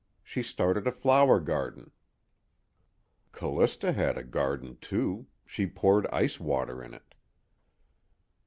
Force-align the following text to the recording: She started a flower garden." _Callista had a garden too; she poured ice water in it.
She 0.23 0.41
started 0.41 0.87
a 0.87 0.91
flower 0.91 1.39
garden." 1.39 1.91
_Callista 3.31 3.93
had 3.93 4.17
a 4.17 4.23
garden 4.23 4.77
too; 4.81 5.27
she 5.45 5.67
poured 5.67 6.07
ice 6.07 6.39
water 6.39 6.83
in 6.83 6.95
it. 6.95 7.13